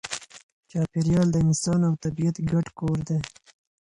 [0.69, 3.17] چاپېریال د انسان او طبیعت ګډ کور دی.